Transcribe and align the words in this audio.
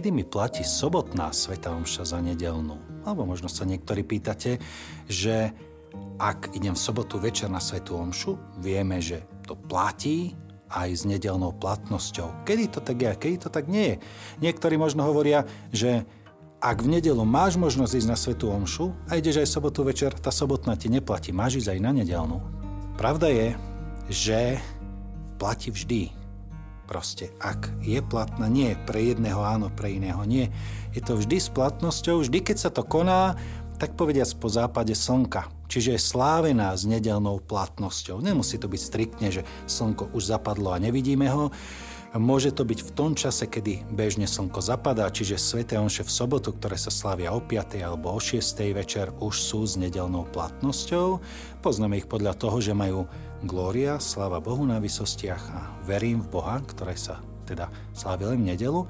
kedy 0.00 0.16
mi 0.16 0.24
platí 0.24 0.64
sobotná 0.64 1.28
Sveta 1.28 1.76
Omša 1.76 2.08
za 2.08 2.24
nedelnú? 2.24 2.99
Alebo 3.04 3.24
možno 3.24 3.48
sa 3.48 3.64
niektorí 3.64 4.04
pýtate, 4.04 4.60
že 5.08 5.52
ak 6.20 6.54
idem 6.54 6.76
v 6.76 6.84
sobotu 6.84 7.16
večer 7.18 7.48
na 7.48 7.58
Svetu 7.58 7.96
Omšu, 7.96 8.60
vieme, 8.60 9.00
že 9.00 9.24
to 9.48 9.56
platí 9.56 10.36
aj 10.70 10.88
s 10.94 11.02
nedelnou 11.02 11.50
platnosťou. 11.58 12.46
Kedy 12.46 12.64
to 12.70 12.80
tak 12.84 12.96
je 13.02 13.08
a 13.10 13.18
kedy 13.18 13.36
to 13.42 13.50
tak 13.50 13.66
nie 13.66 13.96
je? 13.96 14.00
Niektorí 14.38 14.78
možno 14.78 15.02
hovoria, 15.02 15.42
že 15.74 16.06
ak 16.60 16.84
v 16.84 17.00
nedelu 17.00 17.24
máš 17.24 17.56
možnosť 17.56 18.04
ísť 18.04 18.08
na 18.08 18.20
Svetu 18.20 18.52
Omšu 18.52 18.92
a 19.08 19.16
ideš 19.16 19.42
aj 19.42 19.48
sobotu 19.48 19.80
večer, 19.82 20.12
tá 20.14 20.28
sobotná 20.28 20.76
ti 20.76 20.92
neplatí, 20.92 21.32
máš 21.32 21.64
ísť 21.64 21.74
aj 21.74 21.80
na 21.80 21.90
nedelnú. 21.96 22.38
Pravda 23.00 23.32
je, 23.32 23.48
že 24.12 24.60
platí 25.40 25.72
vždy. 25.72 26.19
Proste, 26.90 27.30
ak 27.38 27.70
je 27.86 28.02
platná, 28.02 28.50
nie 28.50 28.74
pre 28.74 29.14
jedného 29.14 29.38
áno, 29.38 29.70
pre 29.70 29.94
iného 29.94 30.26
nie. 30.26 30.50
Je 30.90 30.98
to 30.98 31.14
vždy 31.14 31.38
s 31.38 31.46
platnosťou, 31.46 32.26
vždy 32.26 32.42
keď 32.42 32.56
sa 32.58 32.70
to 32.74 32.82
koná, 32.82 33.38
tak 33.78 33.94
povediac 33.94 34.26
po 34.42 34.50
západe 34.50 34.98
slnka. 34.98 35.46
Čiže 35.70 35.94
je 35.94 36.02
slávená 36.02 36.74
s 36.74 36.90
nedelnou 36.90 37.38
platnosťou. 37.46 38.18
Nemusí 38.18 38.58
to 38.58 38.66
byť 38.66 38.80
striktne, 38.82 39.30
že 39.30 39.46
slnko 39.70 40.10
už 40.18 40.34
zapadlo 40.34 40.74
a 40.74 40.82
nevidíme 40.82 41.30
ho. 41.30 41.54
Môže 42.10 42.50
to 42.50 42.66
byť 42.66 42.82
v 42.82 42.90
tom 42.98 43.14
čase, 43.14 43.46
kedy 43.46 43.86
bežne 43.94 44.26
slnko 44.26 44.58
zapadá, 44.58 45.06
čiže 45.14 45.38
Svete 45.38 45.78
Omše 45.78 46.02
v 46.02 46.10
sobotu, 46.10 46.50
ktoré 46.50 46.74
sa 46.74 46.90
slávia 46.90 47.30
o 47.30 47.38
5. 47.38 47.86
alebo 47.86 48.10
o 48.10 48.18
6. 48.18 48.42
večer, 48.74 49.14
už 49.22 49.38
sú 49.38 49.62
s 49.62 49.78
nedelnou 49.78 50.26
platnosťou. 50.34 51.22
Poznáme 51.62 52.02
ich 52.02 52.10
podľa 52.10 52.34
toho, 52.34 52.58
že 52.58 52.74
majú 52.74 53.06
Glória, 53.40 53.96
sláva 53.96 54.36
Bohu 54.36 54.68
na 54.68 54.76
vysostiach 54.76 55.44
a 55.48 55.60
verím 55.88 56.20
v 56.20 56.28
Boha, 56.28 56.60
ktoré 56.60 56.92
sa 56.92 57.24
teda 57.48 57.72
slávili 57.96 58.36
v 58.36 58.46
nedelu. 58.52 58.84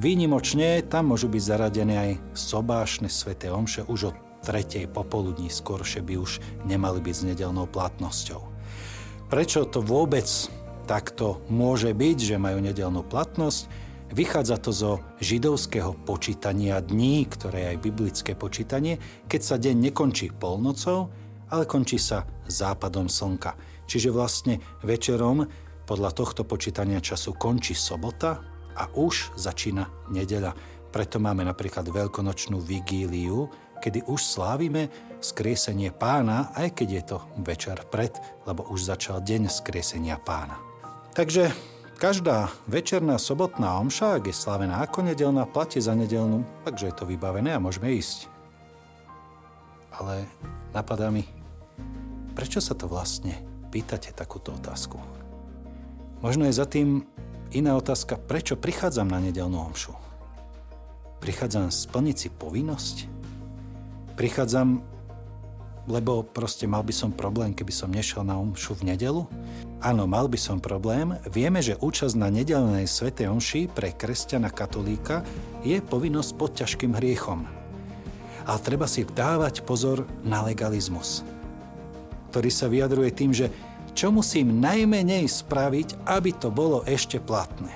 Výnimočne 0.00 0.80
tam 0.88 1.12
môžu 1.12 1.28
byť 1.28 1.42
zaradené 1.44 1.94
aj 2.00 2.10
sobášne 2.32 3.12
sveté 3.12 3.52
omše 3.52 3.84
už 3.84 4.16
od 4.16 4.16
tretej 4.40 4.88
popoludní, 4.88 5.52
skoršie 5.52 6.00
by 6.00 6.14
už 6.16 6.40
nemali 6.64 7.04
byť 7.04 7.14
s 7.14 7.26
nedelnou 7.36 7.68
platnosťou. 7.68 8.40
Prečo 9.28 9.68
to 9.68 9.84
vôbec 9.84 10.24
takto 10.88 11.44
môže 11.52 11.92
byť, 11.92 12.16
že 12.32 12.40
majú 12.40 12.64
nedelnú 12.64 13.04
platnosť? 13.04 13.68
Vychádza 14.16 14.56
to 14.56 14.72
zo 14.72 14.92
židovského 15.20 15.92
počítania 16.08 16.80
dní, 16.80 17.28
ktoré 17.28 17.68
je 17.68 17.70
aj 17.76 17.84
biblické 17.84 18.32
počítanie, 18.32 18.96
keď 19.28 19.40
sa 19.44 19.56
deň 19.60 19.92
nekončí 19.92 20.32
polnocou, 20.32 21.12
ale 21.52 21.68
končí 21.68 22.00
sa 22.00 22.24
západom 22.52 23.08
slnka. 23.08 23.56
Čiže 23.88 24.12
vlastne 24.12 24.60
večerom 24.84 25.48
podľa 25.88 26.10
tohto 26.14 26.44
počítania 26.46 27.02
času 27.02 27.34
končí 27.34 27.74
sobota 27.74 28.44
a 28.76 28.88
už 28.92 29.34
začína 29.36 30.08
nedeľa. 30.12 30.54
Preto 30.92 31.16
máme 31.16 31.42
napríklad 31.44 31.88
veľkonočnú 31.88 32.60
vigíliu, 32.60 33.48
kedy 33.82 34.06
už 34.06 34.20
slávime 34.22 34.92
skriesenie 35.18 35.90
pána, 35.90 36.54
aj 36.54 36.78
keď 36.78 36.88
je 36.88 37.02
to 37.02 37.18
večer 37.42 37.76
pred, 37.90 38.14
lebo 38.46 38.62
už 38.70 38.86
začal 38.86 39.18
deň 39.24 39.50
skriesenia 39.50 40.20
pána. 40.22 40.60
Takže 41.12 41.50
každá 41.98 42.48
večerná 42.70 43.18
sobotná 43.18 43.76
omša, 43.82 44.22
ak 44.22 44.30
je 44.30 44.34
slavená 44.36 44.80
ako 44.86 45.02
nedelná, 45.10 45.44
platí 45.44 45.82
za 45.82 45.98
nedelnú, 45.98 46.46
takže 46.62 46.88
je 46.88 46.94
to 46.94 47.04
vybavené 47.04 47.52
a 47.52 47.62
môžeme 47.62 47.90
ísť. 47.92 48.30
Ale 49.92 50.24
napadá 50.72 51.12
mi, 51.12 51.26
prečo 52.32 52.58
sa 52.64 52.72
to 52.72 52.88
vlastne 52.88 53.36
pýtate 53.72 54.12
takúto 54.12 54.52
otázku. 54.52 55.00
Možno 56.20 56.44
je 56.46 56.54
za 56.54 56.68
tým 56.68 57.08
iná 57.50 57.74
otázka, 57.74 58.20
prečo 58.20 58.54
prichádzam 58.54 59.08
na 59.08 59.18
nedelnú 59.18 59.58
omšu. 59.58 59.96
Prichádzam 61.24 61.72
splniť 61.72 62.16
si 62.16 62.28
povinnosť? 62.28 62.96
Prichádzam, 64.14 64.84
lebo 65.88 66.22
proste 66.22 66.68
mal 66.68 66.84
by 66.86 66.94
som 66.94 67.10
problém, 67.10 67.56
keby 67.56 67.72
som 67.74 67.90
nešiel 67.90 68.22
na 68.22 68.38
omšu 68.38 68.78
v 68.78 68.94
nedelu? 68.94 69.26
Áno, 69.82 70.06
mal 70.06 70.30
by 70.30 70.38
som 70.38 70.62
problém. 70.62 71.18
Vieme, 71.26 71.58
že 71.58 71.80
účasť 71.80 72.14
na 72.14 72.30
nedelnej 72.30 72.86
svetej 72.86 73.26
omši 73.26 73.66
pre 73.72 73.90
kresťana 73.90 74.52
katolíka 74.54 75.26
je 75.66 75.82
povinnosť 75.82 76.30
pod 76.38 76.54
ťažkým 76.54 76.94
hriechom. 76.94 77.46
Ale 78.46 78.58
treba 78.62 78.86
si 78.86 79.02
dávať 79.06 79.66
pozor 79.66 80.06
na 80.22 80.42
legalizmus 80.46 81.26
ktorý 82.32 82.48
sa 82.48 82.72
vyjadruje 82.72 83.10
tým, 83.12 83.36
že 83.36 83.52
čo 83.92 84.08
musím 84.08 84.56
najmenej 84.64 85.28
spraviť, 85.28 86.08
aby 86.08 86.32
to 86.32 86.48
bolo 86.48 86.80
ešte 86.88 87.20
platné. 87.20 87.68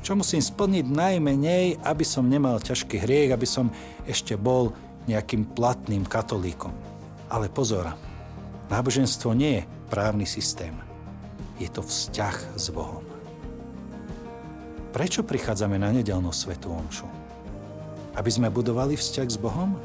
Čo 0.00 0.16
musím 0.16 0.40
splniť 0.40 0.88
najmenej, 0.88 1.84
aby 1.84 2.04
som 2.08 2.24
nemal 2.24 2.56
ťažký 2.56 3.04
hriech, 3.04 3.36
aby 3.36 3.44
som 3.44 3.68
ešte 4.08 4.32
bol 4.40 4.72
nejakým 5.04 5.44
platným 5.52 6.08
katolíkom. 6.08 6.72
Ale 7.28 7.52
pozor, 7.52 7.92
náboženstvo 8.72 9.36
nie 9.36 9.60
je 9.60 9.68
právny 9.92 10.24
systém. 10.24 10.72
Je 11.60 11.68
to 11.68 11.84
vzťah 11.84 12.56
s 12.56 12.72
Bohom. 12.72 13.04
Prečo 14.88 15.20
prichádzame 15.20 15.76
na 15.76 15.92
nedelnú 15.92 16.32
svetú 16.32 16.72
omšu? 16.72 17.04
Aby 18.16 18.30
sme 18.32 18.48
budovali 18.48 18.96
vzťah 18.96 19.28
s 19.28 19.36
Bohom? 19.36 19.76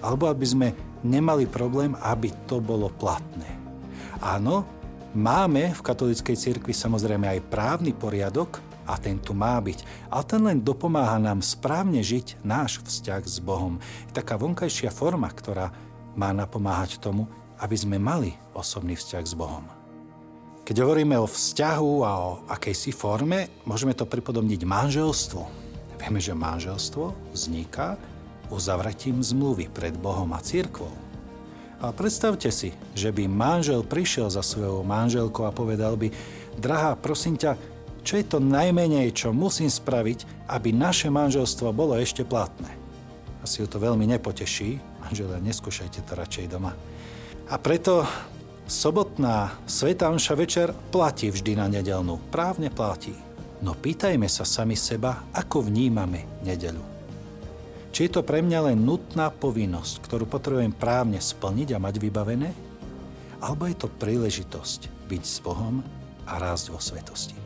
Alebo 0.00 0.32
aby 0.32 0.46
sme 0.48 0.68
nemali 1.04 1.44
problém, 1.48 1.92
aby 2.00 2.32
to 2.48 2.62
bolo 2.62 2.88
platné. 2.88 3.48
Áno, 4.22 4.64
máme 5.12 5.76
v 5.76 5.84
katolíckej 5.84 6.36
cirkvi 6.36 6.72
samozrejme 6.72 7.28
aj 7.28 7.48
právny 7.52 7.92
poriadok 7.92 8.60
a 8.86 8.94
ten 8.96 9.18
tu 9.18 9.34
má 9.34 9.58
byť. 9.58 10.08
A 10.08 10.22
ten 10.22 10.40
len 10.46 10.62
dopomáha 10.62 11.18
nám 11.18 11.42
správne 11.42 12.00
žiť 12.00 12.40
náš 12.46 12.80
vzťah 12.86 13.22
s 13.26 13.36
Bohom. 13.42 13.82
Taká 14.14 14.38
vonkajšia 14.38 14.94
forma, 14.94 15.26
ktorá 15.28 15.74
má 16.16 16.30
napomáhať 16.32 17.02
tomu, 17.02 17.26
aby 17.60 17.76
sme 17.76 17.98
mali 17.98 18.32
osobný 18.54 18.94
vzťah 18.96 19.24
s 19.26 19.34
Bohom. 19.34 19.66
Keď 20.66 20.82
hovoríme 20.82 21.14
o 21.14 21.30
vzťahu 21.30 21.92
a 22.02 22.12
o 22.18 22.30
akejsi 22.50 22.90
forme, 22.90 23.62
môžeme 23.68 23.94
to 23.94 24.02
pripodobniť 24.02 24.66
manželstvu. 24.66 25.42
Vieme, 25.96 26.18
že 26.18 26.34
manželstvo 26.34 27.30
vzniká 27.30 27.94
uzavretím 28.50 29.22
zmluvy 29.22 29.70
pred 29.72 29.94
Bohom 29.96 30.30
a 30.34 30.40
církvou. 30.40 30.92
A 31.76 31.92
predstavte 31.92 32.48
si, 32.48 32.72
že 32.96 33.12
by 33.12 33.28
manžel 33.28 33.84
prišiel 33.84 34.32
za 34.32 34.40
svojou 34.40 34.80
manželkou 34.80 35.44
a 35.44 35.52
povedal 35.52 36.00
by, 36.00 36.08
drahá, 36.56 36.96
prosím 36.96 37.36
ťa, 37.36 37.54
čo 38.00 38.16
je 38.16 38.24
to 38.24 38.38
najmenej, 38.40 39.12
čo 39.12 39.34
musím 39.34 39.68
spraviť, 39.68 40.48
aby 40.48 40.72
naše 40.72 41.12
manželstvo 41.12 41.74
bolo 41.76 41.98
ešte 41.98 42.24
platné. 42.24 42.70
Asi 43.44 43.60
ju 43.60 43.68
to 43.68 43.76
veľmi 43.76 44.08
nepoteší, 44.08 44.80
manželia, 45.04 45.42
neskúšajte 45.42 46.00
to 46.06 46.12
radšej 46.16 46.46
doma. 46.48 46.72
A 47.46 47.54
preto 47.60 48.08
sobotná 48.66 49.54
Sveta 49.68 50.08
Omša 50.10 50.34
večer 50.34 50.72
platí 50.90 51.30
vždy 51.30 51.60
na 51.60 51.66
nedelnú. 51.70 52.18
Právne 52.32 52.72
platí. 52.72 53.14
No 53.60 53.76
pýtajme 53.76 54.26
sa 54.26 54.48
sami 54.48 54.74
seba, 54.74 55.28
ako 55.30 55.68
vnímame 55.68 56.24
nedeľu. 56.42 56.95
Či 57.96 58.12
je 58.12 58.20
to 58.20 58.28
pre 58.28 58.44
mňa 58.44 58.68
len 58.68 58.84
nutná 58.84 59.32
povinnosť, 59.32 60.04
ktorú 60.04 60.28
potrebujem 60.28 60.68
právne 60.76 61.16
splniť 61.16 61.72
a 61.72 61.80
mať 61.80 61.96
vybavené? 61.96 62.52
Alebo 63.40 63.64
je 63.64 63.72
to 63.72 63.88
príležitosť 63.88 65.08
byť 65.08 65.22
s 65.24 65.40
Bohom 65.40 65.80
a 66.28 66.36
rásť 66.36 66.76
vo 66.76 66.76
svetosti? 66.76 67.45